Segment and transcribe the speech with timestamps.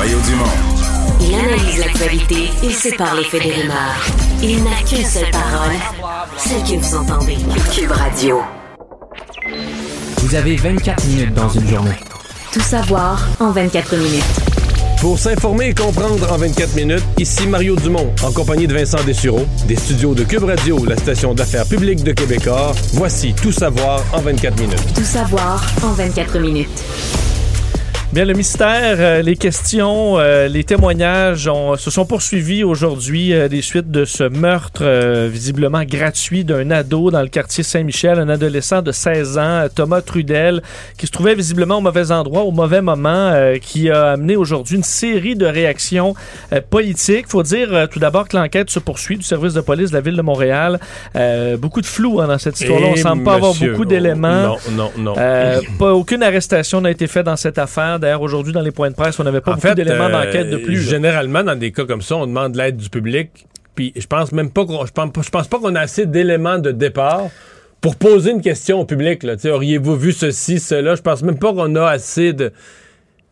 [0.00, 0.44] Mario Dumont.
[1.20, 4.06] Il analyse l'actualité et sépare les faits des rumeurs.
[4.42, 5.76] Il n'a qu'une seule parole,
[6.38, 7.36] celle que vous entendez.
[7.74, 8.40] Cube Radio.
[10.22, 11.98] Vous avez 24 minutes dans une journée.
[12.50, 14.24] Tout savoir en 24 minutes.
[15.02, 19.44] Pour s'informer et comprendre en 24 minutes, ici Mario Dumont, en compagnie de Vincent Dessureau,
[19.68, 22.74] des studios de Cube Radio, la station d'affaires publique de Québecor.
[22.94, 24.94] Voici Tout savoir en 24 minutes.
[24.94, 27.29] Tout savoir en 24 minutes.
[28.12, 33.46] Bien, le mystère, euh, les questions, euh, les témoignages ont- se sont poursuivis aujourd'hui euh,
[33.46, 38.28] des suites de ce meurtre euh, visiblement gratuit d'un ado dans le quartier Saint-Michel, un
[38.28, 40.60] adolescent de 16 ans, euh, Thomas Trudel,
[40.98, 44.74] qui se trouvait visiblement au mauvais endroit, au mauvais moment, euh, qui a amené aujourd'hui
[44.74, 46.16] une série de réactions
[46.52, 47.28] euh, politiques.
[47.28, 50.00] faut dire euh, tout d'abord que l'enquête se poursuit du service de police de la
[50.00, 50.80] ville de Montréal.
[51.14, 52.88] Euh, beaucoup de flou hein, dans cette histoire-là.
[52.90, 54.42] On Et semble pas avoir beaucoup oh, d'éléments.
[54.42, 55.14] Non, non, non.
[55.16, 57.99] Euh, pas aucune arrestation n'a été faite dans cette affaire.
[58.00, 60.50] D'ailleurs, aujourd'hui, dans les points de presse, on n'avait pas en beaucoup d'éléments euh, d'enquête
[60.50, 60.80] de plus.
[60.80, 63.46] Généralement, dans des cas comme ça, on demande l'aide du public.
[63.76, 66.06] Puis je pense même pas qu'on, je pense, pas- je pense pas qu'on a assez
[66.06, 67.28] d'éléments de départ
[67.80, 69.22] pour poser une question au public.
[69.22, 69.36] Là.
[69.44, 70.96] Auriez-vous vu ceci, cela?
[70.96, 72.52] Je pense même pas qu'on a assez de,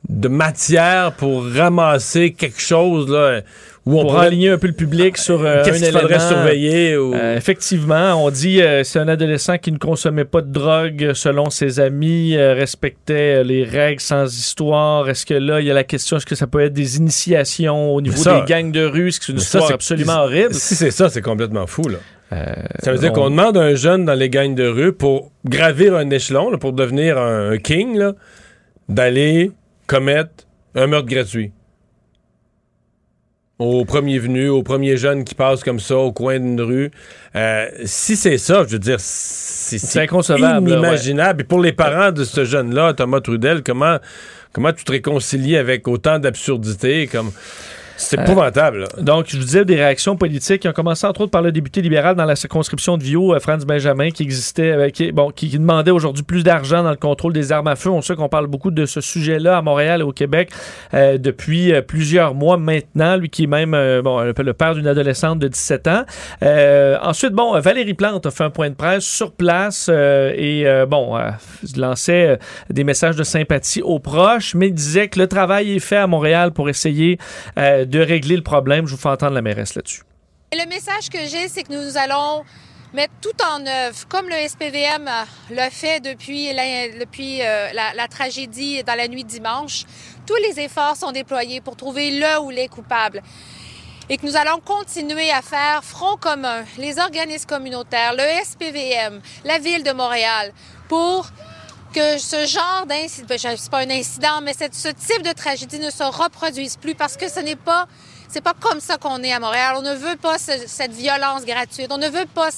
[0.09, 3.41] de matière pour ramasser quelque chose là,
[3.85, 6.21] où on pour pourrait- aligner un peu le public sur euh, un Qu'est-ce qu'il faudrait
[6.21, 6.97] surveiller?
[6.97, 7.15] Ou...
[7.15, 11.51] Euh, effectivement, on dit euh, c'est un adolescent qui ne consommait pas de drogue selon
[11.51, 15.09] ses amis, euh, respectait les règles sans histoire.
[15.09, 17.93] Est-ce que là, il y a la question est-ce que ça peut être des initiations
[17.95, 20.21] au niveau ça- des gangs de rue, ce qui est une ça, histoire c'est- absolument
[20.23, 20.55] horrible?
[20.55, 21.83] Si c'est ça, c'est complètement fou.
[21.89, 21.99] Là.
[22.81, 25.33] Ça veut dire on- qu'on demande à un jeune dans les gangs de rue pour
[25.47, 27.99] gravir un échelon, là, pour devenir un, king,
[28.89, 29.51] d'aller
[29.89, 31.51] commettre un meurtre gratuit.
[33.59, 36.93] Au premier venu, au premier jeune qui passe comme ça au coin d'une rue.
[37.35, 41.41] Euh, si c'est ça, je veux dire, c'est C'est inconcevable, inimaginable.
[41.41, 43.99] Et pour les parents de ce jeune-là, Thomas Trudel, comment,
[44.53, 47.09] comment tu te réconcilies avec autant d'absurdité?
[47.09, 47.33] Comme...
[47.99, 48.87] C'est épouvantable.
[48.99, 51.83] Donc, je vous disais des réactions politiques qui ont commencé entre autres par le député
[51.83, 55.49] libéral dans la circonscription de Vio, euh, Franz Benjamin, qui existait, euh, qui, bon, qui,
[55.51, 57.91] demandait aujourd'hui plus d'argent dans le contrôle des armes à feu.
[57.91, 60.51] On sait qu'on parle beaucoup de ce sujet-là à Montréal et au Québec
[60.95, 63.17] euh, depuis euh, plusieurs mois maintenant.
[63.17, 63.73] Lui qui est même
[64.03, 66.05] bon, le père d'une adolescente de 17 ans.
[66.45, 71.19] Euh, ensuite, bon, Valérie Plante a fait un point de presse sur place et bon,
[71.77, 72.39] lançait
[72.71, 76.53] des messages de sympathie aux proches, mais disait que le travail est fait à Montréal
[76.53, 77.19] pour essayer
[77.59, 78.87] euh, de régler le problème.
[78.87, 80.03] Je vous fais entendre la mairesse là-dessus.
[80.53, 82.45] Le message que j'ai, c'est que nous allons
[82.93, 85.11] mettre tout en œuvre, comme le SPVM
[85.51, 89.85] l'a fait depuis, la, depuis euh, la, tragédie dans la nuit dimanche.
[90.27, 93.23] Tous les efforts sont déployés pour trouver le ou les coupables.
[94.11, 99.59] Et que nous allons continuer à faire front commun, les organismes communautaires, le SPVM, la
[99.59, 100.53] Ville de Montréal,
[100.89, 101.27] pour
[101.99, 106.05] que ce genre d'incident, c'est pas un incident, mais ce type de tragédie ne se
[106.05, 107.89] reproduise plus parce que ce n'est pas,
[108.29, 109.75] c'est pas comme ça qu'on est à Montréal.
[109.79, 111.89] On ne veut pas ce- cette violence gratuite.
[111.91, 112.51] On ne veut pas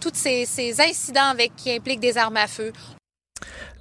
[0.00, 2.72] tous ces, incidents avec, qui impliquent des armes à feu.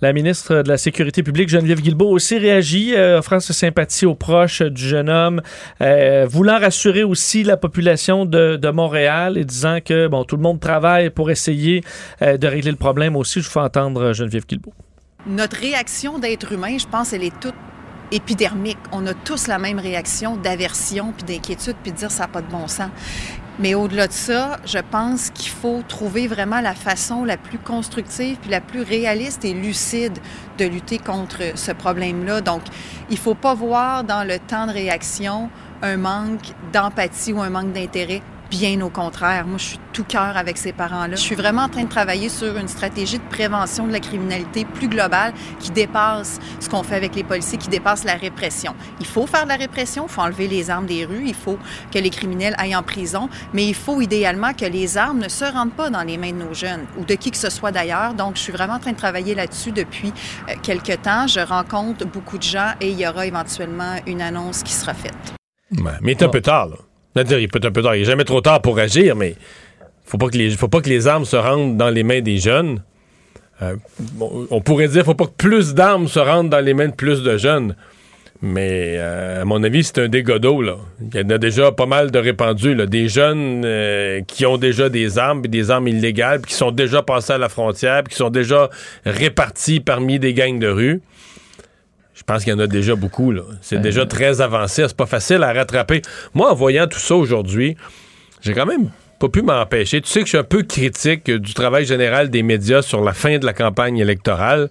[0.02, 4.16] La ministre de la Sécurité publique, Geneviève Guilbeault, aussi réagit, euh, offrant sa sympathie aux
[4.16, 5.42] proches du jeune homme,
[5.82, 10.60] euh, voulant rassurer aussi la population de, Montréal et disant que bon, tout le monde
[10.60, 11.84] travaille pour essayer
[12.22, 13.42] euh, de régler le problème aussi.
[13.42, 14.74] Je vous fais entendre Geneviève Guilbeault.
[15.28, 17.54] Notre réaction d'être humain, je pense, elle est toute
[18.12, 18.80] épidermique.
[18.92, 22.42] On a tous la même réaction d'aversion, puis d'inquiétude, puis de dire ça n'a pas
[22.42, 22.90] de bon sens.
[23.60, 28.38] Mais au-delà de ça, je pense qu'il faut trouver vraiment la façon la plus constructive,
[28.42, 30.18] puis la plus réaliste et lucide
[30.58, 32.42] de lutter contre ce problème-là.
[32.42, 32.64] Donc,
[33.10, 35.50] il ne faut pas voir dans le temps de réaction
[35.84, 38.24] un manque d'empathie ou un manque d'intérêt.
[38.52, 41.16] Bien au contraire, moi je suis tout cœur avec ces parents-là.
[41.16, 44.66] Je suis vraiment en train de travailler sur une stratégie de prévention de la criminalité
[44.66, 48.76] plus globale qui dépasse ce qu'on fait avec les policiers, qui dépasse la répression.
[49.00, 51.58] Il faut faire de la répression, il faut enlever les armes des rues, il faut
[51.94, 55.46] que les criminels aillent en prison, mais il faut idéalement que les armes ne se
[55.46, 58.16] rendent pas dans les mains de nos jeunes ou de qui que ce soit d'ailleurs.
[58.16, 60.12] Donc je suis vraiment en train de travailler là-dessus depuis
[60.50, 61.26] euh, quelques temps.
[61.26, 65.36] Je rencontre beaucoup de gens et il y aura éventuellement une annonce qui sera faite.
[65.72, 66.76] Mais il est un peu tard, là.
[67.16, 67.96] Il peut être un peu tard.
[67.96, 69.36] Il n'est jamais trop tard pour agir, mais
[70.06, 72.38] faut pas que les, faut pas que les armes se rendent dans les mains des
[72.38, 72.82] jeunes.
[73.62, 73.76] Euh,
[74.50, 77.22] on pourrait dire, faut pas que plus d'armes se rendent dans les mains de plus
[77.22, 77.76] de jeunes.
[78.42, 80.64] Mais euh, à mon avis, c'est un dégât d'eau.
[80.64, 82.76] Il y en a déjà pas mal de répandus.
[82.88, 87.34] Des jeunes euh, qui ont déjà des armes, des armes illégales, qui sont déjà passés
[87.34, 88.70] à la frontière, qui sont déjà
[89.06, 91.02] répartis parmi des gangs de rue.
[92.22, 93.32] Je pense qu'il y en a déjà beaucoup.
[93.32, 93.42] Là.
[93.62, 94.84] C'est Ben, déjà très avancé.
[94.88, 96.04] C'est pas facile à rattraper.
[96.36, 97.76] Moi, en voyant tout ça aujourd'hui,
[98.42, 100.02] j'ai quand même pas pu m'empêcher.
[100.02, 103.14] Tu sais que je suis un peu critique du travail général des médias sur la
[103.14, 104.70] fin de la campagne électorale.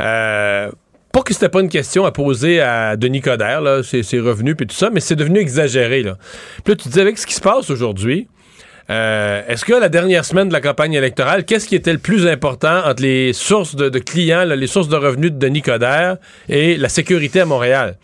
[0.00, 0.70] Euh,
[1.12, 4.54] pas que c'était pas une question à poser à Denis Coderre, là, c'est, c'est revenu
[4.54, 6.02] puis tout ça, mais c'est devenu exagéré.
[6.02, 6.16] Là.
[6.64, 8.28] Puis là, tu te dis, avec ce qui se passe aujourd'hui,
[8.90, 12.26] euh, est-ce que la dernière semaine de la campagne électorale, qu'est-ce qui était le plus
[12.26, 16.16] important entre les sources de, clients, les sources de revenus de Denis Coderre
[16.48, 17.96] et la sécurité à Montréal?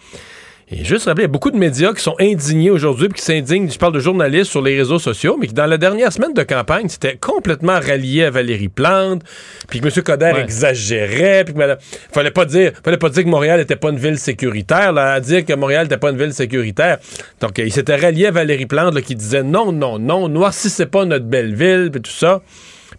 [0.68, 3.24] Et juste rappeler, il y a beaucoup de médias qui sont indignés aujourd'hui, puis qui
[3.24, 6.32] s'indignent, je parle de journalistes sur les réseaux sociaux, mais qui dans la dernière semaine
[6.34, 9.22] de campagne, c'était complètement rallié à Valérie Plante,
[9.68, 10.02] puis que M.
[10.02, 10.40] Coder Ouais.
[10.42, 11.78] exagérait, puis que madame-
[12.12, 15.20] fallait pas dire, fallait pas dire que Montréal n'était pas une ville sécuritaire, là, à
[15.20, 16.98] dire que Montréal n'était pas une ville sécuritaire.
[17.40, 20.86] Donc, euh, il s'était rallié à Valérie Plante, là, qui disait non, non, non, noircissez
[20.86, 22.42] pas notre belle ville, puis tout ça.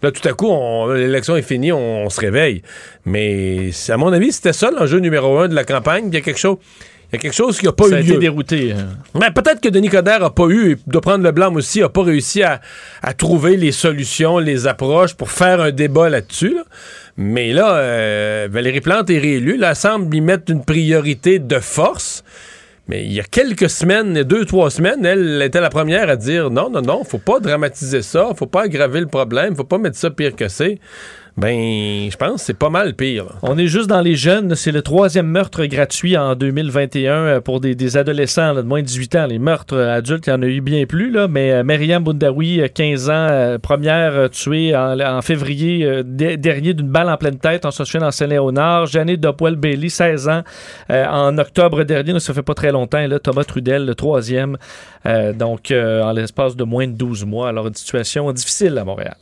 [0.02, 2.62] Là, tout à coup, on- l'élection est finie, on, on se réveille.
[3.04, 6.04] Mais c'est- à mon avis, c'était ça l'enjeu numéro un de la campagne.
[6.08, 6.56] Il y a quelque chose,
[7.10, 8.18] il y a quelque chose qui n'a pas Ça a eu été lieu.
[8.18, 8.72] dérouté.
[8.72, 8.88] hein.
[9.14, 11.88] Mais peut-être que Denis Coderre a pas eu, et doit prendre le blâme aussi, a
[11.88, 12.60] pas réussi à,
[13.02, 16.54] à trouver les solutions, les approches pour faire un débat là-dessus.
[16.54, 16.62] là.
[17.16, 19.56] Mais là, euh, Valérie Plante est réélue.
[19.56, 22.22] Là, elle semble y mettre une priorité de force.
[22.86, 26.50] Mais il y a quelques semaines, deux, trois semaines, elle était la première à dire
[26.50, 29.98] non, non, non, faut pas dramatiser ça, faut pas aggraver le problème, faut pas mettre
[29.98, 30.78] ça pire que c'est.
[31.38, 33.26] Ben, je pense c'est pas mal pire.
[33.42, 34.56] On est juste dans les jeunes.
[34.56, 38.80] C'est le troisième meurtre gratuit en 2021 euh, pour des, des adolescents là, de moins
[38.80, 39.26] de 18 ans.
[39.26, 41.12] Les meurtres euh, adultes, il y en a eu bien plus.
[41.12, 46.02] Là, mais euh, Myriam Boundaoui, euh, 15 ans, euh, première euh, tuée en, en février
[46.02, 47.64] dernier d'une balle en pleine tête.
[47.64, 48.86] On se souvient dans Saint-Léonard.
[48.86, 50.42] Janet Dopoel-Bailey, 16 ans,
[50.90, 52.14] en octobre dernier.
[52.14, 53.06] là, ça fait pas très longtemps.
[53.06, 54.56] Là, Thomas Trudel, le troisième.
[55.04, 57.48] Donc, en l'espace de moins de 12 mois.
[57.48, 59.14] Alors, une situation difficile à Montréal.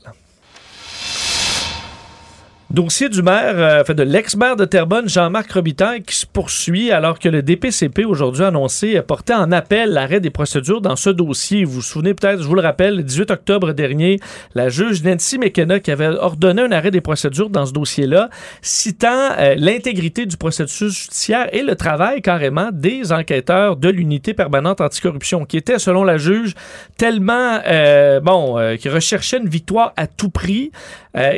[2.69, 7.21] Dossier du maire, euh, fait de l'ex-maire de Terrebonne, Jean-Marc Robitaille, qui se poursuit alors
[7.21, 11.11] que le DPCP aujourd'hui a annoncé euh, porter en appel l'arrêt des procédures dans ce
[11.11, 11.65] dossier.
[11.65, 14.19] Vous vous souvenez peut-être, je vous le rappelle, le 18 octobre dernier,
[14.57, 18.31] la juge Nancy McKenna qui avait ordonné un arrêt des procédures dans ce dossier-là,
[18.63, 24.81] citant euh, l'intégrité du processus judiciaire et le travail carrément des enquêteurs de l'unité permanente
[24.81, 26.55] anticorruption, qui était, selon la juge,
[26.99, 30.73] tellement, euh, bon, euh, qui recherchait une victoire à tout prix,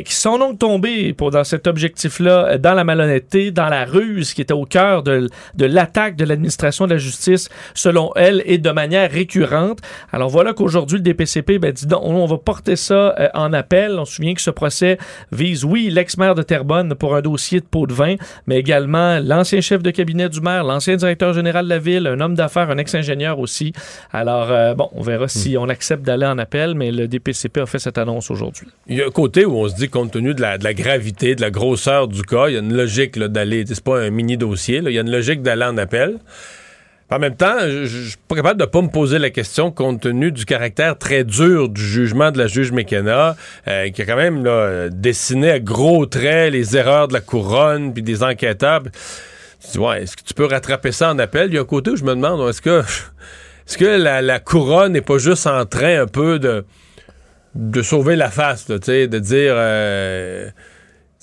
[0.05, 4.33] qui sont donc tombés pour, dans cet objectif-là, euh, dans la malhonnêteté, dans la ruse
[4.33, 8.57] qui était au cœur de, de l'attaque de l'administration de la justice, selon elle, et
[8.57, 9.81] de manière récurrente.
[10.13, 13.99] Alors voilà qu'aujourd'hui, le DPCP ben, dit non, on va porter ça euh, en appel.
[13.99, 14.97] On se souvient que ce procès
[15.33, 18.15] vise, oui, l'ex-maire de Terrebonne pour un dossier de pot de vin,
[18.47, 22.21] mais également l'ancien chef de cabinet du maire, l'ancien directeur général de la ville, un
[22.21, 23.73] homme d'affaires, un ex-ingénieur aussi.
[24.13, 27.67] Alors, euh, bon, on verra si on accepte d'aller en appel, mais le DPCP a
[27.67, 28.69] fait cette annonce aujourd'hui.
[28.87, 30.75] Il y a un côté où on se dit, compte tenu de la, de la
[30.75, 33.65] gravité, de la grosseur du cas, il y a une logique d'aller.
[33.67, 36.19] C'est pas un mini dossier, il y a une logique d'aller en appel.
[37.11, 40.31] En même temps, je suis pas capable de pas me poser la question compte tenu
[40.31, 43.35] du caractère très dur du jugement de la juge McKenna,
[43.67, 44.47] euh, qui a quand même
[44.91, 48.83] dessiné à gros traits les erreurs de la couronne puis des enquêteurs.
[48.83, 51.49] Tu dis, ouais, est-ce que tu peux rattraper ça en appel?
[51.49, 54.93] Il y a un côté où je me demande, est-ce que, est-ce que la, couronne
[54.93, 56.63] n'est pas juste en train un peu de,
[57.83, 58.77] sauver la face, de
[59.19, 59.55] dire.
[59.57, 60.51] euh,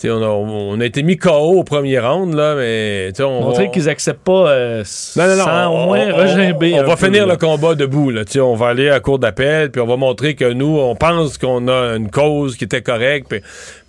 [0.04, 3.12] on, a, on a été mis KO au premier round, là, mais.
[3.20, 4.84] On Montrer va- qu'ils acceptent pas euh,
[5.16, 5.44] non, non, non.
[5.46, 6.74] sans on, au moins on- regimber.
[6.74, 7.34] on va peu, finir là.
[7.34, 8.10] le combat debout.
[8.12, 8.24] Là.
[8.42, 11.68] On va aller à cour d'appel, puis on va montrer que nous, on pense qu'on
[11.70, 13.28] a une cause qui était correcte.
[13.30, 13.42] puis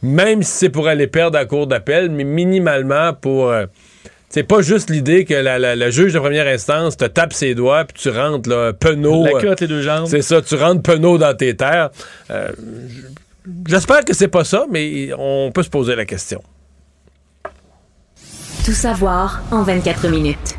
[0.02, 3.50] même si c'est pour aller perdre à cour d'appel, mais minimalement pour.
[3.50, 3.66] euh,
[4.28, 7.54] c'est pas juste l'idée que la, la- la juge de première instance te tape ses
[7.54, 9.24] doigts, puis tu rentres là, penaud.
[9.24, 10.06] La euh, queue entre les deux jambes.
[10.06, 11.90] c'est ça, tu rentres penaud dans tes terres.
[12.30, 12.48] Euh,
[13.66, 16.42] J'espère que c'est pas ça, mais on peut se poser la question.
[18.64, 20.56] Tout savoir en 24 minutes.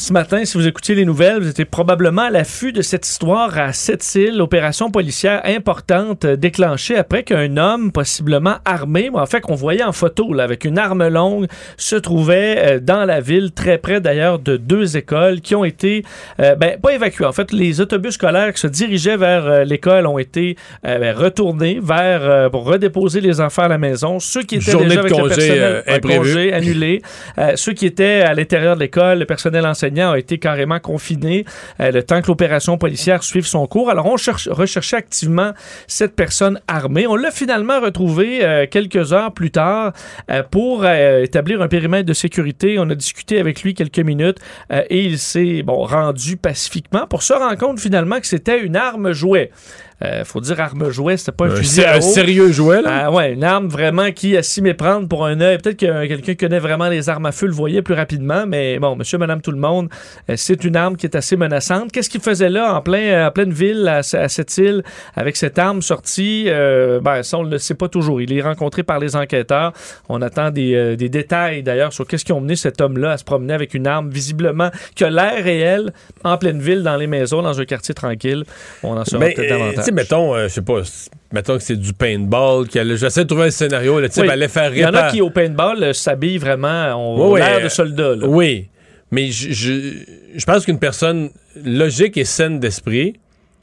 [0.00, 3.58] Ce matin, si vous écoutiez les nouvelles, vous étiez probablement à l'affût de cette histoire
[3.58, 9.54] à Sept-Îles, opération policière importante euh, déclenchée après qu'un homme, possiblement armé, en fait qu'on
[9.54, 13.76] voyait en photo là, avec une arme longue, se trouvait euh, dans la ville, très
[13.76, 16.02] près d'ailleurs de deux écoles qui ont été,
[16.40, 17.26] euh, ben, pas évacuées.
[17.26, 21.14] En fait, les autobus scolaires qui se dirigeaient vers euh, l'école ont été euh, ben,
[21.14, 24.18] retournés vers pour redéposer les enfants à la maison.
[24.18, 26.18] Ceux qui étaient Journée déjà avec le congé, personnel, un imprévu.
[26.18, 27.02] congé annulé.
[27.56, 31.44] Ceux qui étaient à l'intérieur de l'école, le personnel enseignant a été carrément confiné
[31.80, 33.90] euh, le temps que l'opération policière suive son cours.
[33.90, 35.52] Alors, on cherche, recherchait activement
[35.86, 37.06] cette personne armée.
[37.06, 39.92] On l'a finalement retrouvé euh, quelques heures plus tard
[40.30, 42.78] euh, pour établir un périmètre de sécurité.
[42.78, 44.38] On a discuté avec lui quelques minutes
[44.70, 49.50] et il s'est rendu pacifiquement pour se rendre compte finalement que c'était une arme jouet.
[50.02, 53.04] Euh, faut dire arme jouet, c'était pas un, fusil un sérieux jouet, là?
[53.04, 56.34] Ah, ouais, une arme vraiment qui, a s'y méprendre pour un œil, peut-être que quelqu'un
[56.34, 59.50] connaît vraiment les armes à feu le voyait plus rapidement, mais bon, monsieur, madame, tout
[59.50, 59.90] le monde,
[60.30, 61.92] euh, c'est une arme qui est assez menaçante.
[61.92, 64.82] Qu'est-ce qu'il faisait là, en, plein, euh, en pleine ville, à, cette île,
[65.14, 66.46] avec cette arme sortie?
[66.46, 68.20] ben, ça, on ne le sait pas toujours.
[68.20, 69.72] Il est rencontré par les enquêteurs.
[70.08, 73.24] On attend des, des détails, d'ailleurs, sur qu'est-ce qui ont mené cet homme-là à se
[73.24, 75.92] promener avec une arme, visiblement, qui a l'air réel,
[76.24, 78.44] en pleine ville, dans les maisons, dans un quartier tranquille.
[78.82, 80.80] On en saura peut-être davantage mettons, euh, je sais pas,
[81.32, 84.80] mettons que c'est du paintball, j'essaie de trouver un scénario, le type allait faire Il
[84.80, 88.14] y en a qui, au paintball, euh, s'habillent vraiment, ont l'air de soldats.
[88.22, 88.68] Oui,
[89.10, 91.30] mais je, je, pense qu'une personne
[91.64, 93.14] logique et saine d'esprit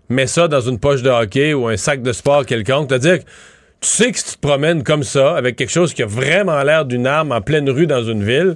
[0.09, 3.25] met ça dans une poche de hockey ou un sac de sport quelconque, c'est-à-dire que
[3.79, 6.61] tu sais que si tu te promènes comme ça, avec quelque chose qui a vraiment
[6.63, 8.55] l'air d'une arme en pleine rue dans une ville,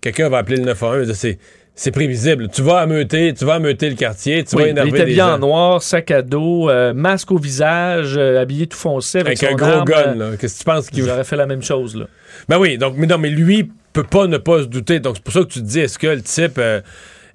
[0.00, 1.12] quelqu'un va appeler le 911.
[1.12, 1.38] C'est
[1.74, 2.48] c'est prévisible.
[2.52, 5.38] Tu vas ameuter, tu vas ameuter le quartier, tu vas énerver il était bien en
[5.38, 9.76] noir, sac à dos, euh, masque au visage, euh, habillé tout foncé avec, avec un
[9.78, 10.14] gros gun.
[10.14, 10.30] Là.
[10.38, 12.06] Qu'est-ce que tu penses qu'il aurait fait la même chose là
[12.48, 15.00] Ben oui, donc mais non, mais lui peut pas ne pas se douter.
[15.00, 16.82] Donc c'est pour ça que tu te dis est-ce que le type euh,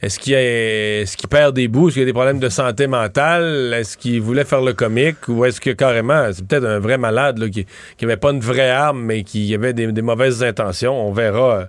[0.02, 3.74] est-ce qu'il est qu'il perd des bouts, est-ce qu'il a des problèmes de santé mentale,
[3.74, 5.28] est-ce qu'il voulait faire le comique?
[5.28, 7.66] Ou est-ce que carrément c'est peut-être un vrai malade là, qui
[8.00, 11.08] n'avait pas une vraie arme mais qui avait des, des mauvaises intentions?
[11.08, 11.68] On verra,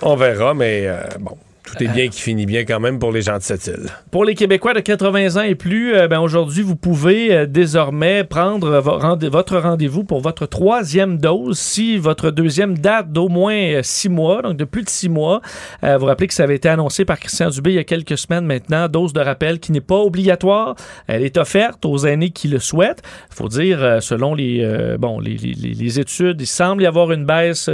[0.00, 0.88] on verra, mais
[1.20, 1.36] bon.
[1.64, 3.86] Tout est bien qui finit bien quand même pour les gens de cette île.
[4.10, 8.24] Pour les Québécois de 80 ans et plus, euh, ben aujourd'hui, vous pouvez euh, désormais
[8.24, 14.08] prendre votre rendez-vous pour votre troisième dose si votre deuxième date d'au moins euh, six
[14.08, 15.40] mois, donc de plus de six mois.
[15.82, 18.44] vous rappelez que ça avait été annoncé par Christian Dubé il y a quelques semaines
[18.44, 20.74] maintenant, dose de rappel qui n'est pas obligatoire.
[21.06, 23.02] Elle est offerte aux aînés qui le souhaitent.
[23.30, 27.24] Il faut dire, selon les, bon, les, les, les, études, il semble y avoir une
[27.24, 27.70] baisse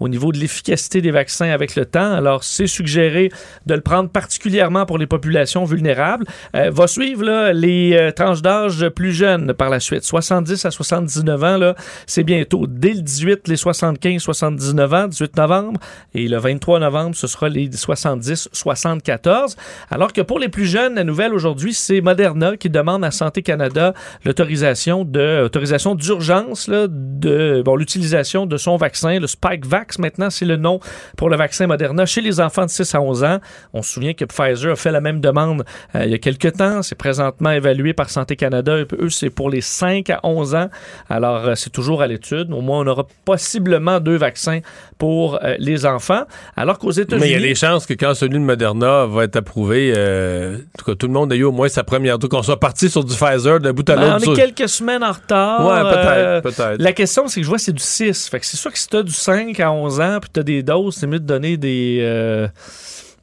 [0.00, 2.12] au niveau de l'efficacité des vaccins avec le temps.
[2.12, 3.21] Alors, c'est suggéré
[3.66, 6.24] de le prendre particulièrement pour les populations vulnérables.
[6.56, 10.04] Euh, va suivre les euh, tranches d'âge plus jeunes par la suite.
[10.04, 11.74] 70 à 79 ans,
[12.06, 12.66] c'est bientôt.
[12.66, 15.80] Dès le 18, les 75-79 ans, 18 novembre.
[16.14, 19.56] Et le 23 novembre, ce sera les 70-74.
[19.90, 23.42] Alors que pour les plus jeunes, la nouvelle aujourd'hui, c'est Moderna qui demande à Santé
[23.42, 29.98] Canada l'autorisation de autorisation d'urgence de bon, l'utilisation de son vaccin, le Spikevax.
[29.98, 30.80] Maintenant, c'est le nom
[31.16, 33.38] pour le vaccin Moderna chez les enfants de 6 à 11 ans.
[33.72, 35.64] On se souvient que Pfizer a fait la même demande
[35.94, 36.82] euh, il y a quelques temps.
[36.82, 38.76] C'est présentement évalué par Santé Canada.
[38.76, 40.68] Eux, c'est pour les 5 à 11 ans.
[41.08, 42.52] Alors, euh, c'est toujours à l'étude.
[42.52, 44.60] Au moins, on aura possiblement deux vaccins
[44.98, 46.22] pour euh, les enfants.
[46.56, 47.20] Alors qu'aux États-Unis...
[47.20, 50.78] Mais il y a des chances que quand celui de Moderna va être approuvé, en
[50.78, 52.88] tout cas, tout le monde ait eu au moins sa première tour, qu'on soit parti
[52.88, 54.28] sur du Pfizer d'un bout à ben, l'autre.
[54.28, 55.66] on est quelques semaines en retard.
[55.66, 56.82] Ouais, peut-être, peut-être.
[56.82, 58.28] La question, c'est que je vois, c'est du 6.
[58.28, 60.40] Fait que c'est sûr que si tu as du 5 à 11 ans, puis tu
[60.40, 62.48] as des doses, c'est mieux de donner des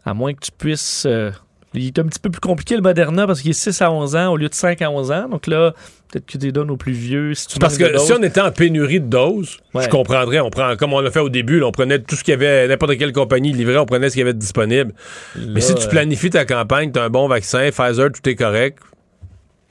[0.09, 1.05] à moins que tu puisses.
[1.05, 1.31] Euh,
[1.73, 4.15] il est un petit peu plus compliqué le Moderna parce qu'il est 6 à 11
[4.15, 5.29] ans au lieu de 5 à 11 ans.
[5.29, 5.73] Donc là,
[6.09, 7.33] peut-être que tu les donnes aux plus vieux.
[7.59, 10.39] parce que si on était en pénurie de doses, je comprendrais.
[10.39, 12.67] On prend, comme on l'a fait au début, on prenait tout ce qu'il y avait,
[12.67, 14.93] n'importe quelle compagnie livrait, on prenait ce qu'il y avait de disponible.
[15.35, 18.79] Mais si tu planifies ta campagne, tu as un bon vaccin, Pfizer, tout est correct,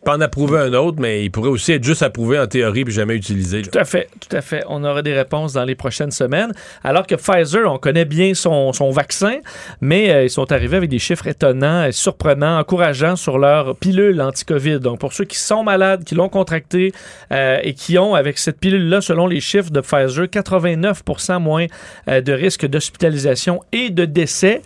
[0.04, 2.94] pas en approuver un autre, mais il pourrait aussi être juste approuvé en théorie puis
[2.94, 3.62] jamais utilisé.
[3.62, 4.62] Tout à fait, tout à fait.
[4.68, 6.52] On aura des réponses dans les prochaines semaines.
[6.84, 9.38] Alors que Pfizer, on connaît bien son, vaccin,
[9.80, 14.20] mais euh, ils sont arrivés avec des chiffres étonnants et surprenants, encourageants sur leur pilule
[14.22, 14.78] anti-COVID.
[14.78, 16.92] Donc, pour ceux qui sont malades, qui l'ont contracté
[17.32, 21.66] euh, et qui ont, avec cette pilule-là, selon les chiffres de Pfizer, 89% moins
[22.08, 24.62] euh, de risque d'hospitalisation et de décès.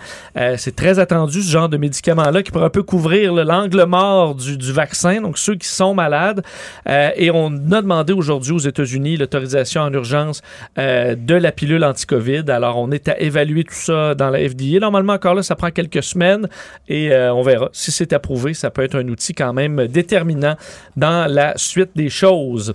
[0.56, 4.56] C'est très attendu, ce genre de médicament-là, qui pourrait un peu couvrir l'angle mort du,
[4.56, 6.42] du vaccin donc ceux qui sont malades.
[6.88, 10.42] Euh, et on a demandé aujourd'hui aux États-Unis l'autorisation en urgence
[10.78, 12.44] euh, de la pilule anti-COVID.
[12.48, 14.78] Alors, on est à évaluer tout ça dans la FDA.
[14.80, 16.48] Normalement, encore là, ça prend quelques semaines
[16.88, 17.70] et euh, on verra.
[17.72, 20.56] Si c'est approuvé, ça peut être un outil quand même déterminant
[20.96, 22.74] dans la suite des choses.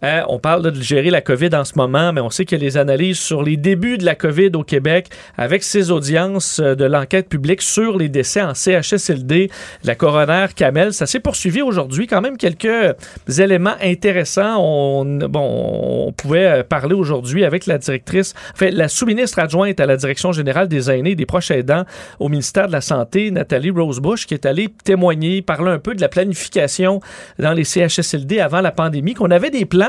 [0.00, 2.76] Hein, on parle de gérer la COVID en ce moment, mais on sait a les
[2.76, 7.28] analyses sur les débuts de la COVID au Québec avec ces audiences euh, de l'enquête
[7.28, 9.50] publique sur les décès en CHSLD.
[9.82, 12.06] La coroner Kamel, ça s'est poursuivi aujourd'hui.
[12.06, 12.94] Quand même quelques
[13.40, 14.56] éléments intéressants.
[14.60, 19.96] On, on pouvait euh, parler aujourd'hui avec la directrice, enfin, la sous-ministre adjointe à la
[19.96, 21.84] direction générale des aînés et des proches aidants
[22.20, 26.00] au ministère de la Santé, Nathalie Rosebush, qui est allée témoigner, parler un peu de
[26.00, 27.00] la planification
[27.40, 29.87] dans les CHSLD avant la pandémie, qu'on avait des plans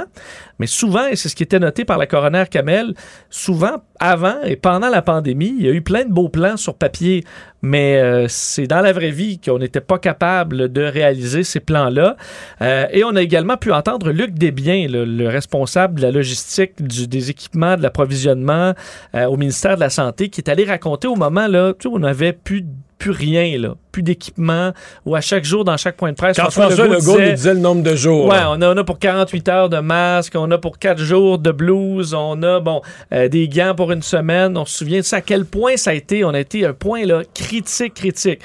[0.59, 2.93] mais souvent, et c'est ce qui était noté par la coroner Kamel,
[3.29, 6.73] souvent, avant et pendant la pandémie, il y a eu plein de beaux plans sur
[6.73, 7.23] papier,
[7.61, 12.15] mais euh, c'est dans la vraie vie qu'on n'était pas capable de réaliser ces plans-là.
[12.61, 16.81] Euh, et on a également pu entendre Luc Desbiens, le, le responsable de la logistique,
[16.81, 18.73] des équipements, de l'approvisionnement
[19.15, 21.99] euh, au ministère de la Santé, qui est allé raconter au moment là, où on
[21.99, 22.65] n'avait plus
[22.99, 23.75] plus rien, là.
[23.91, 24.71] Plus d'équipement,
[25.05, 27.53] où à chaque jour, dans chaque point de presse, Quand François Legault disait- nous disait
[27.55, 28.27] le nombre de jours.
[28.27, 31.39] Ouais, on a, on a pour 48 heures de masque, on a pour 4 jours
[31.39, 32.81] de blues, on a bon
[33.13, 34.55] euh, des gants pour une semaine.
[34.57, 36.23] On se souvient de ça, à quel point ça a été.
[36.23, 38.41] On a été un point là, critique, critique.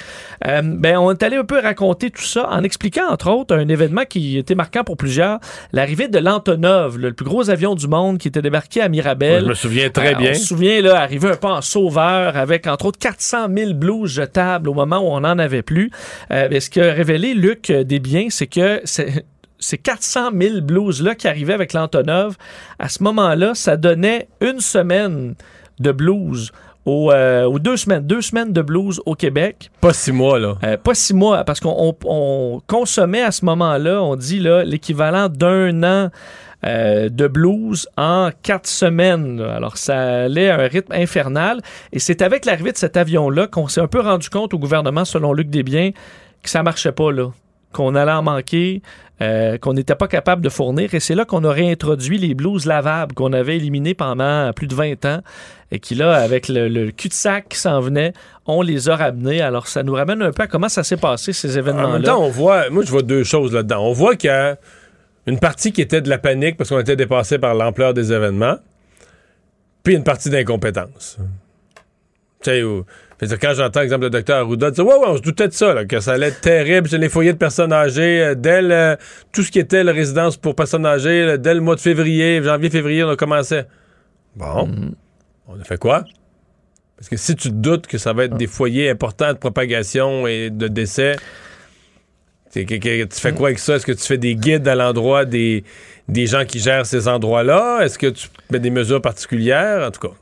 [0.46, 3.68] Euh, ben, on est allé un peu raconter tout ça en expliquant, entre autres, un
[3.68, 5.40] événement qui était marquant pour plusieurs,
[5.72, 9.42] l'arrivée de l'Antonov, le plus gros avion du monde qui était débarqué à Mirabel.
[9.44, 10.30] Je me souviens très Euh, bien.
[10.30, 14.12] On se souvient, là, arrivé un peu en sauveur avec, entre autres, 400 000 blouses
[14.12, 15.90] jetables au moment où on n'en avait plus.
[16.30, 21.26] Euh, mais ce que révélé Luc euh, Desbiens, c'est que ces 400 000 blouses-là qui
[21.28, 22.36] arrivaient avec l'Antonov,
[22.78, 25.34] à ce moment-là, ça donnait une semaine
[25.80, 26.52] de blues.
[26.86, 29.70] Au, euh, aux deux semaines, deux semaines de blues au Québec.
[29.80, 30.56] Pas six mois, là.
[30.64, 34.64] Euh, pas six mois, parce qu'on on- on consommait à ce moment-là, on dit là,
[34.64, 36.10] l'équivalent d'un an
[36.64, 39.40] euh, de blues en quatre semaines.
[39.40, 41.60] Alors, ça allait à un rythme infernal.
[41.92, 45.04] Et c'est avec l'arrivée de cet avion-là qu'on s'est un peu rendu compte au gouvernement,
[45.04, 45.90] selon Luc Desbiens,
[46.42, 47.30] que ça marchait pas, là.
[47.72, 48.82] Qu'on allait en manquer,
[49.20, 50.94] euh, qu'on n'était pas capable de fournir.
[50.94, 54.74] Et c'est là qu'on a réintroduit les blouses lavables qu'on avait éliminés pendant plus de
[54.76, 55.20] 20 ans.
[55.72, 58.12] Et qui, là, avec le, le cul-de-sac qui s'en venait,
[58.46, 59.40] on les a ramenés.
[59.40, 62.00] Alors, ça nous ramène un peu à comment ça s'est passé, ces En même événements-là.
[62.00, 63.84] temps, on voit, moi, je vois deux choses là-dedans.
[63.84, 64.56] On voit qu'il y a
[65.26, 68.56] une partie qui était de la panique parce qu'on était dépassé par l'ampleur des événements,
[69.82, 71.18] puis une partie d'incompétence.
[72.42, 75.48] Tu sais, dire, quand j'entends, exemple, le docteur Arruda dire Ouais, ouais, on se doutait
[75.48, 78.34] de ça, là, que ça allait être terrible chez les foyers de personnes âgées, euh,
[78.34, 78.96] dès le-
[79.32, 82.42] tout ce qui était la résidence pour personnes âgées, là, dès le mois de février,
[82.42, 83.62] janvier-février, on a commencé.
[84.36, 84.68] Bon,
[85.48, 86.04] on a fait quoi?
[86.96, 90.26] Parce que si tu te doutes que ça va être des foyers importants de propagation
[90.26, 91.16] et de décès,
[92.54, 93.74] tu fais quoi avec ça?
[93.76, 95.64] Est-ce que tu fais des guides à l'endroit des,
[96.08, 97.80] des gens qui gèrent ces endroits-là?
[97.82, 99.86] Est-ce que tu mets des mesures particulières?
[99.86, 100.14] En tout cas.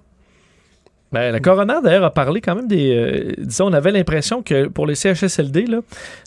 [1.13, 2.97] Ben, la coroner, d'ailleurs, a parlé quand même des.
[2.97, 5.67] euh, disons, on avait l'impression que pour les CHSLD,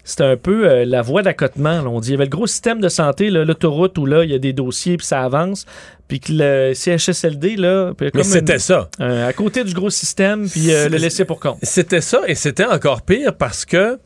[0.04, 1.82] c'était un peu euh, la voie d'accotement.
[1.88, 4.36] On dit il y avait le gros système de santé, l'autoroute, où là, il y
[4.36, 5.66] a des dossiers, puis ça avance.
[6.08, 7.94] Puis que le CHSLD, là.
[7.98, 8.90] puis Mais comme c'était ça.
[9.02, 11.58] euh, à côté du gros système, puis le laisser pour compte.
[11.64, 13.98] C'était ça, et c'était encore pire parce que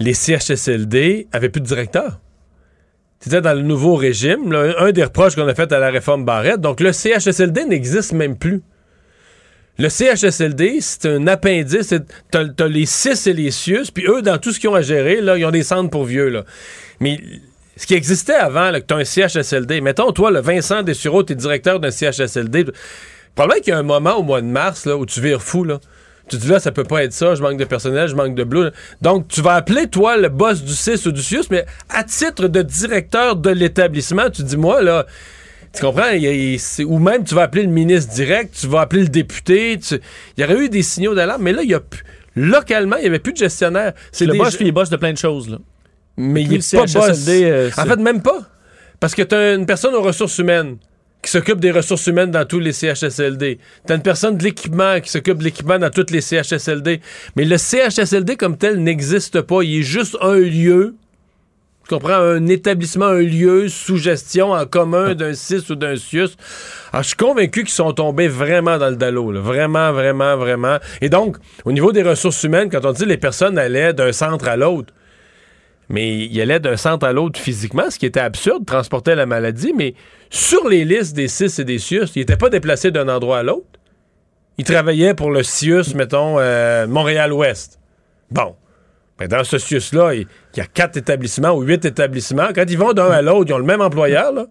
[0.00, 2.20] les CHSLD avaient plus de directeur.
[3.20, 6.60] C'était dans le nouveau régime, un des reproches qu'on a fait à la réforme Barrette.
[6.60, 8.62] Donc, le CHSLD n'existe même plus.
[9.78, 11.94] Le CHSLD, c'est un appendice.
[12.30, 14.82] T'as t'as les CIS et les CIUS, puis eux, dans tout ce qu'ils ont à
[14.82, 16.28] gérer, là, ils ont des centres pour vieux.
[16.28, 16.44] Là.
[17.00, 17.18] Mais
[17.76, 21.24] ce qui existait avant, là, que tu as un CHSLD, mettons, toi, le Vincent Dessureau,
[21.24, 22.66] tu es directeur d'un CHSLD.
[23.34, 25.64] Probablement qu'il y a un moment au mois de mars là, où tu vires fou.
[25.64, 25.80] Là.
[26.28, 28.34] Tu te dis là, ça peut pas être ça, je manque de personnel, je manque
[28.34, 28.72] de bleu.
[29.02, 32.48] Donc, tu vas appeler, toi, le boss du CIS ou du CIUS, mais à titre
[32.48, 35.04] de directeur de l'établissement, tu dis, moi, là,
[35.74, 36.10] tu comprends?
[36.14, 39.78] Il il- ou même, tu vas appeler le ministre direct, tu vas appeler le député.
[39.78, 40.00] tu-
[40.36, 42.04] il y aurait eu des signaux d'alarme, mais là, il y a plus-
[42.36, 43.92] localement, il n'y avait plus de gestionnaire.
[44.10, 45.58] C'est le boss, puis il boss de plein de choses, là.
[46.16, 47.26] mais il est le pas boss.
[47.28, 48.38] Euh, en fait, même pas.
[49.00, 50.76] Parce que tu as une personne aux ressources humaines
[51.24, 53.58] qui s'occupe des ressources humaines dans tous les CHSLD.
[53.86, 57.00] Tu as une personne de l'équipement qui s'occupe de l'équipement dans tous les CHSLD.
[57.36, 59.62] Mais le CHSLD comme tel n'existe pas.
[59.62, 60.94] Il est juste un lieu.
[61.88, 62.14] Tu comprends?
[62.14, 66.30] Un établissement, un lieu sous gestion en commun d'un CIS ou d'un CIUS.
[66.92, 69.32] Alors, je suis convaincu qu'ils sont tombés vraiment dans le dallo.
[69.32, 69.40] là.
[69.40, 70.78] Vraiment, vraiment, vraiment.
[71.02, 74.48] Et donc, au niveau des ressources humaines, quand on dit les personnes allaient d'un centre
[74.48, 74.94] à l'autre,
[75.88, 79.72] mais il allait d'un centre à l'autre physiquement, ce qui était absurde, transporter la maladie,
[79.76, 79.94] mais
[80.30, 83.42] sur les listes des CIS et des CIUS, il n'était pas déplacé d'un endroit à
[83.42, 83.66] l'autre.
[84.58, 87.78] Il travaillait pour le CIUS, mettons, euh, Montréal-Ouest.
[88.30, 88.54] Bon.
[89.18, 92.48] Ben, dans ce CIUS-là, il y a quatre établissements ou huit établissements.
[92.54, 94.46] Quand ils vont d'un à l'autre, ils ont le même employeur, là.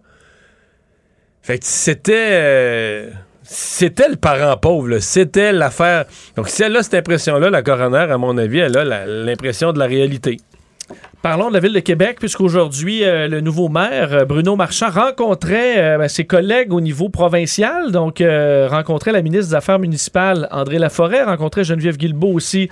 [1.42, 2.30] Fait que c'était...
[2.32, 3.10] euh,
[3.42, 6.06] c'était le parent pauvre, c'était l'affaire.
[6.34, 9.78] Donc, si elle a cette impression-là, la coroner, à mon avis, elle a l'impression de
[9.78, 10.38] la réalité.
[11.22, 15.78] Parlons de la Ville de Québec, puisqu'aujourd'hui, euh, le nouveau maire, euh, Bruno Marchand, rencontrait
[15.78, 17.92] euh, ben, ses collègues au niveau provincial.
[17.92, 22.68] Donc, euh, rencontrait la ministre des Affaires municipales, André Laforêt, rencontrait Geneviève Guilbeault aussi,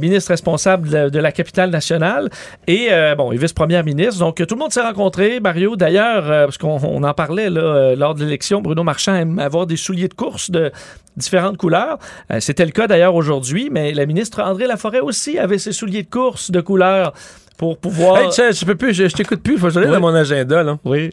[0.00, 2.28] ministre responsable de, la capitale nationale,
[2.66, 4.18] et, bon, vice-première ministre.
[4.18, 5.38] Donc, tout le monde s'est rencontré.
[5.38, 9.76] Mario, d'ailleurs, parce qu'on on en parlait lors de l'élection, Bruno Marchand aime avoir des
[9.76, 10.72] souliers de course de
[11.16, 11.98] différentes couleurs.
[12.40, 16.10] C'était le cas d'ailleurs aujourd'hui, mais la ministre André Laforêt aussi avait ses souliers de
[16.10, 17.12] course de couleurs
[17.56, 18.18] pour pouvoir...
[18.22, 20.00] Hey, je, je peux plus, je, je t'écoute plus, il faut que je regarde dans
[20.00, 20.78] mon agenda, là.
[20.84, 21.10] Oui.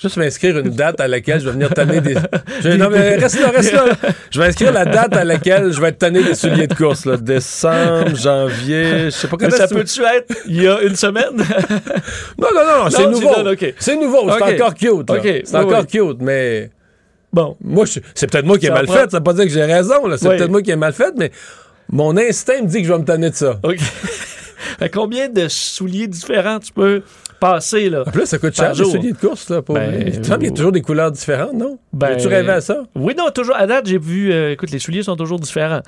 [0.00, 2.14] Juste m'inscrire une date à laquelle je vais venir tanner des.
[2.62, 3.84] Je- non, mais reste là, reste là.
[4.30, 7.04] Je vais inscrire la date à laquelle je vais être tanné des souliers de course.
[7.04, 7.18] Là.
[7.18, 11.36] Décembre, janvier, je sais pas quand ça peut-tu être il y a une semaine?
[12.38, 13.34] Non, non, non, c'est nouveau.
[13.78, 15.10] C'est nouveau, c'est encore cute.
[15.44, 15.86] C'est oui, encore oui.
[15.86, 16.70] cute, mais.
[17.30, 17.54] bon.
[17.62, 19.10] Moi, je- c'est peut-être moi qui ai mal prend- fait.
[19.10, 20.06] Ça veut pas dire que j'ai raison.
[20.06, 20.16] là.
[20.16, 20.36] C'est Oui.
[20.38, 21.30] peut-être moi qui ai mal fait, mais
[21.90, 23.60] mon instinct me dit que je vais me tanner de ça.
[23.62, 23.76] OK.
[24.82, 27.02] Fait combien de souliers différents tu peux
[27.40, 28.04] passer, là?
[28.06, 29.48] En plus, ça coûte cher, les souliers de course.
[29.50, 29.74] Là, pour...
[29.74, 31.78] Ben, Il me semble qu'il y a toujours des couleurs différentes, non?
[31.92, 32.84] Ben, tu rêvé à ça?
[32.94, 33.56] Oui, non, toujours.
[33.56, 34.32] À date, j'ai vu.
[34.32, 35.82] euh, écoute, les souliers sont toujours différents.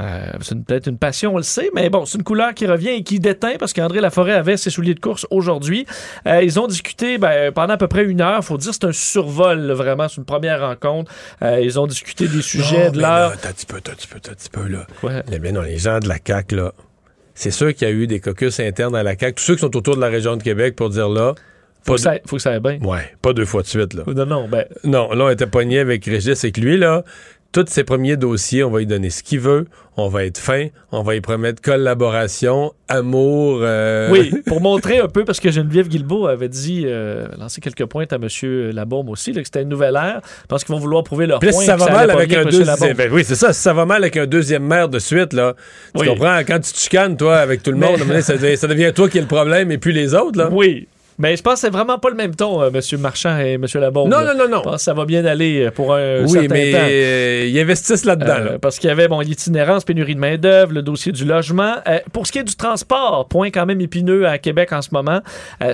[0.00, 2.90] Euh, c'est peut-être une passion, on le sait, mais bon, c'est une couleur qui revient
[2.90, 5.86] et qui déteint parce qu'André Laforêt avait ses souliers de course aujourd'hui.
[6.26, 8.44] Euh, ils ont discuté ben, pendant à peu près une heure.
[8.44, 10.08] faut dire c'est un survol, là, vraiment.
[10.08, 11.10] C'est une première rencontre.
[11.42, 13.32] Euh, ils ont discuté des sujets Non, de l'heure.
[13.40, 14.86] T'as un petit peu, t'as un petit peu, t'as un petit peu, là.
[15.02, 15.38] Ouais.
[15.38, 16.72] Bien non, les gens de la CAQ, là,
[17.38, 19.34] c'est sûr qu'il y a eu des caucus internes à la CAQ.
[19.36, 21.36] Tous ceux qui sont autour de la région de Québec pour dire là,
[21.86, 22.78] Faut que, ça, faut que ça aille bien.
[22.82, 24.02] ouais, pas deux fois de suite, là.
[24.08, 27.04] Non, non, ben, Non, là, on était pogné avec Régis et que lui, là,
[27.50, 30.66] tous ses premiers dossiers, on va lui donner ce qu'il veut, on va être fin,
[30.92, 33.60] on va y promettre collaboration, amour.
[33.62, 37.86] euh, Oui, pour montrer un peu, parce que Geneviève Guilbeault avait dit, euh, lancer quelques
[37.86, 38.28] pointes à M.
[38.72, 40.20] Labaume aussi, là, que c'était une nouvelle ère.
[40.46, 41.60] Pense qu'ils vont vouloir prouver leur Puis point.
[41.60, 42.94] si ça va mal avec un deuxième.
[42.96, 43.52] ben oui, c'est ça.
[43.52, 45.54] Si ça va mal avec un deuxième maire de suite, là,
[45.94, 46.06] tu Oui.
[46.08, 49.08] comprends, quand tu te chicanes, toi, avec tout le monde, ça, devient, ça devient toi
[49.08, 50.48] qui es le problème et puis les autres, là.
[50.52, 50.86] Oui.
[51.18, 53.00] Mais je pense que c'est vraiment pas le même ton, euh, M.
[53.00, 53.64] Marchand et M.
[53.74, 54.08] Labaume.
[54.08, 54.34] Non, là.
[54.34, 54.58] non, non, non.
[54.58, 56.78] Je pense que ça va bien aller euh, pour un Oui, certain mais temps.
[56.80, 58.34] euh, ils investissent là-dedans.
[58.38, 58.58] Euh, là.
[58.58, 61.74] parce qu'il y avait bon, l'itinérance, pénurie de main-d'œuvre, le dossier du logement.
[62.12, 65.20] Pour ce qui est du transport, point quand même épineux à Québec en ce moment,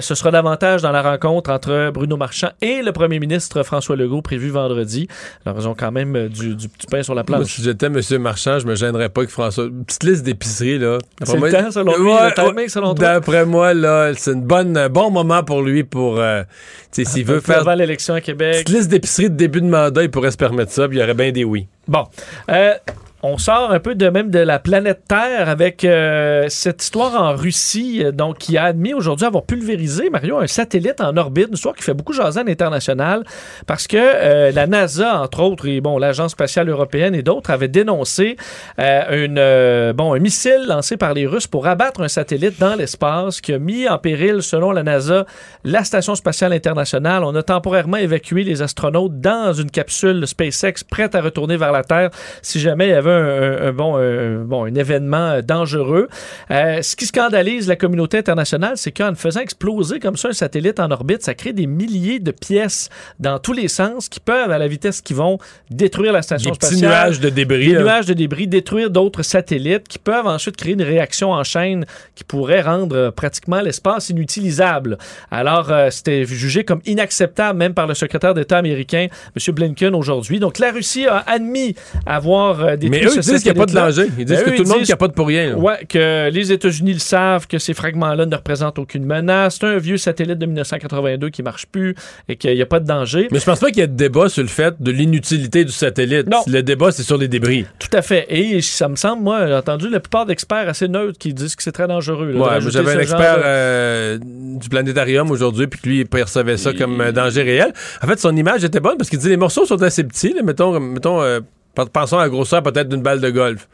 [0.00, 4.22] ce sera davantage dans la rencontre entre Bruno Marchand et le premier ministre François Legault
[4.22, 5.09] prévu vendredi.
[5.44, 7.52] Alors, ils ont quand même du, du petit pain sur la Moi, planche.
[7.52, 8.00] si j'étais M.
[8.18, 9.64] Marchand, je me gênerais pas que François.
[9.64, 10.98] Une petite liste d'épicerie, là.
[11.22, 12.68] C'est le temps, selon lui, Ouais, le timing, ouais.
[12.68, 13.09] selon toi?
[13.09, 16.18] D'après moi, là, c'est une bonne, un bon moment pour lui pour.
[16.18, 16.42] euh,
[16.90, 17.61] sais, s'il veut faire.
[17.61, 18.64] Avant l'élection à Québec.
[18.64, 21.03] Petite liste d'épicerie de début de mandat, il pourrait se permettre ça, puis il y
[21.03, 21.66] aurait bien des oui.
[21.88, 22.05] Bon.
[22.51, 22.75] Euh,
[23.24, 27.34] on sort un peu de même de la planète Terre avec euh, cette histoire en
[27.34, 31.54] Russie, euh, donc qui a admis aujourd'hui avoir pulvérisé, Mario, un satellite en orbite, une
[31.54, 33.24] histoire qui fait beaucoup jaser à l'international,
[33.66, 37.68] parce que euh, la NASA, entre autres, et bon, l'Agence spatiale européenne et d'autres avaient
[37.68, 38.37] dénoncé
[38.78, 43.54] une, bon, un missile lancé par les Russes pour abattre un satellite dans l'espace qui
[43.54, 45.24] a mis en péril, selon la NASA,
[45.64, 47.24] la Station spatiale internationale.
[47.24, 51.84] On a temporairement évacué les astronautes dans une capsule SpaceX prête à retourner vers la
[51.84, 52.10] Terre
[52.42, 56.09] si jamais il y avait un, bon, un, bon, un événement euh, dangereux.
[56.50, 60.81] Euh, ce qui scandalise la communauté internationale, c'est qu'en faisant exploser comme ça un satellite
[60.81, 64.59] en orbite, ça crée des milliers de pièces dans tous les sens qui peuvent, à
[64.59, 65.38] la vitesse qu'ils vont,
[65.70, 66.90] détruire la station Des spatiale.
[66.90, 67.68] nuages de débris.
[67.68, 71.85] Des nuages de débris, détruire d'autres satellites qui peuvent ensuite créer une réaction en chaîne
[72.14, 74.98] qui pourrait rendre euh, pratiquement l'espace inutilisable.
[75.31, 79.55] Alors, euh, c'était jugé comme inacceptable même par le secrétaire d'État américain, M.
[79.55, 80.40] Blinken, aujourd'hui.
[80.40, 81.74] Donc, la Russie a admis
[82.07, 84.06] avoir euh, détruit eux, ils disent qu'il n'y a pas de danger.
[84.18, 85.54] Ils disent Ben, que tout le monde capote pour rien.
[85.54, 89.58] Ouais, que les États-Unis le savent, que ces fragments-là ne représentent aucune menace.
[89.60, 91.94] C'est un vieux satellite de 1982 qui marche plus
[92.28, 93.28] et qu'il n'y a pas de danger.
[93.30, 95.72] Mais je pense pas qu'il y ait de débat sur le fait de l'inutilité du
[95.72, 96.28] satellite.
[96.30, 96.38] Non.
[96.46, 97.66] Le débat, c'est sur les débris.
[97.78, 98.26] Tout à fait.
[98.28, 101.62] Et ça me semble, moi, j'ai entendu la plupart d'experts assez neutres qui disent que
[101.62, 102.32] c'est très dangereux.
[102.32, 106.56] là, Ouais, j'avais un expert de- euh, du planétarium aujourd'hui, puis que lui, il percevait
[106.56, 107.72] ça comme un danger réel.
[108.02, 110.32] En fait, son image était bonne parce qu'il dit les morceaux sont assez petits.
[110.34, 111.40] là, mettons, mettons euh,
[111.74, 113.68] pensons à la grosseur peut-être d'une balle de golf.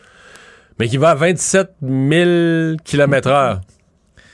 [0.79, 3.61] Mais qui va à 27 000 km/h.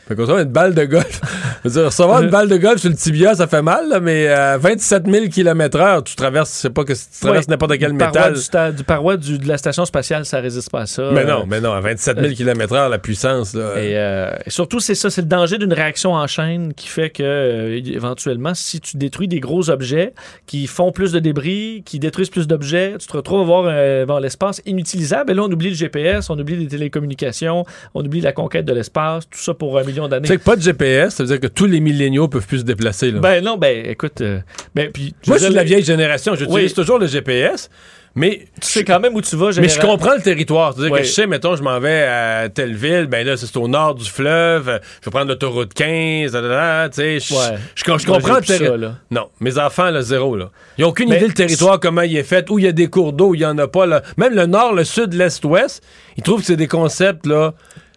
[0.09, 1.21] Fait qu'on une balle de golf.
[1.65, 3.99] Je veux dire, recevoir une balle de golf sur le tibia, ça fait mal, là,
[3.99, 7.51] mais à 27 000 km/h, tu traverses, je sais pas que tu traverses Ouais.
[7.51, 8.35] n'importe quel Du métal.
[8.35, 11.11] Du, sta- du paroi du- de la station spatiale, ça résiste pas à ça.
[11.13, 13.73] Mais Euh, non, mais non, à 27 000 km/h, la puissance, là.
[13.79, 17.11] Et, euh, et surtout, c'est ça, c'est le danger d'une réaction en chaîne qui fait
[17.11, 20.15] que, euh, éventuellement, si tu détruis des gros objets
[20.47, 24.07] qui font plus de débris, qui détruisent plus d'objets, tu te retrouves à voir euh,
[24.07, 25.33] bon, l'espace inutilisable.
[25.33, 27.65] Et là, on oublie le GPS, on oublie les télécommunications,
[27.95, 30.27] on oublie la conquête de l'espace, tout ça pour un million d'années.
[30.27, 32.61] Tu sais que pas de GPS, ça veut dire que tous les milléniaux peuvent plus
[32.61, 33.11] se déplacer.
[33.11, 33.21] Là.
[33.21, 34.41] Ben non, ben écoute, euh,
[34.75, 36.35] ben, puis, Moi, je suis de la vieille génération.
[36.35, 36.75] J'utilise Oui.
[36.75, 37.69] toujours le GPS,
[38.15, 40.73] mais, Tu sais quand même où tu vas, mais je général- comprends le territoire.
[40.75, 43.69] C'est-à-dire que je sais, mettons, je m'en vais à telle ville, ben là, c'est au
[43.69, 47.59] nord du fleuve, je vais prendre l'autoroute 15, da, da, da, tu sais, je, Ouais.
[47.75, 48.95] je, comprends le territoire.
[49.11, 50.51] Non, mes enfants, là, zéro, là.
[50.79, 52.73] Ils n'ont aucune Mais- idée le territoire, comment il est fait, où il y a
[52.73, 54.03] des cours d'eau, où il y en a pas, là.
[54.17, 55.83] Même le nord, le sud, l'est, ouest,
[56.17, 57.53] ils trouvent que c'est des concepts, là,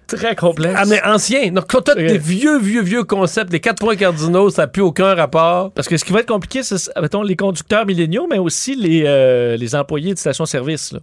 [0.09, 0.75] Très complexe.
[0.77, 1.51] ah, mais anciens.
[1.51, 4.81] Donc, quand t'as des vieux, vieux, vieux concepts, les quatre points cardinaux, ça n'a plus
[4.81, 5.71] aucun rapport.
[5.71, 9.03] Parce que ce qui va être compliqué, c'est, mettons, les conducteurs milléniaux, mais aussi les,
[9.05, 10.99] euh, les employés de station-service, là,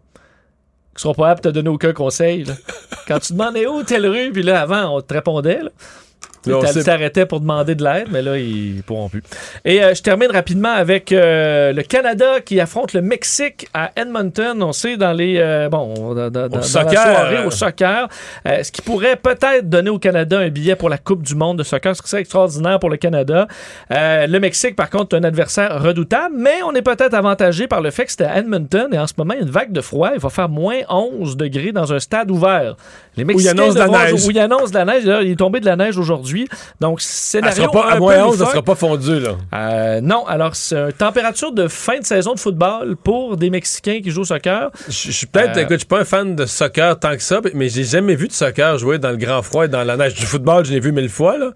[0.96, 2.44] qui seront pas aptes à te donner aucun conseil.
[2.44, 2.54] là.
[3.08, 5.62] Quand tu demandais où telle rue, puis là, avant, on te répondait.
[5.62, 5.70] là.
[6.66, 9.22] Sait- s'arrêtaient pour demander de l'aide, mais là, ils pourront plus.
[9.64, 14.62] Et euh, je termine rapidement avec euh, le Canada qui affronte le Mexique à Edmonton.
[14.62, 18.08] On sait dans les euh, bon dans, dans- dans la soccer, soirée au soccer,
[18.46, 21.62] ce qui pourrait peut-être donner au Canada un billet pour la Coupe du Monde de
[21.62, 23.46] soccer, ce qui serait extraordinaire pour le Canada.
[23.90, 27.90] Le Mexique, par contre, est un adversaire redoutable, mais on est peut-être avantagé par le
[27.90, 29.80] fait que c'était à Edmonton et en ce moment, il y a une vague de
[29.80, 30.10] froid.
[30.14, 32.76] Il va faire moins 11 degrés dans un stade ouvert.
[33.16, 34.26] Les Mexicains annonce de la neige.
[34.26, 35.04] Où il annonce de la neige.
[35.04, 36.35] Là, il est tombé de la neige aujourd'hui.
[36.80, 39.36] Donc, Elle scénario sera pas, un à moins 11, ça sera pas fondu, là.
[39.54, 44.00] Euh, non, alors c'est une température de fin de saison de football pour des Mexicains
[44.02, 44.70] qui jouent au soccer.
[44.88, 47.40] Je suis peut-être, Euh, écoute, je suis pas un fan de soccer tant que ça,
[47.54, 50.14] mais j'ai jamais vu de soccer jouer dans le grand froid et dans la neige.
[50.14, 51.50] Du football, je l'ai vu mille fois, là.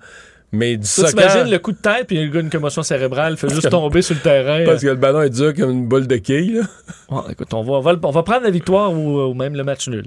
[0.52, 1.10] Mais du soccer.
[1.10, 4.02] t'imagines le coup de tête, puis le gars a une commotion cérébrale, fait juste tomber
[4.02, 4.64] sur le terrain.
[4.66, 6.62] Parce que le ballon est dur comme une boule de quilles, là.
[7.08, 9.54] Bon, écoute, on va, on va, le- on va prendre la victoire ou, ou même
[9.54, 10.06] le match nul.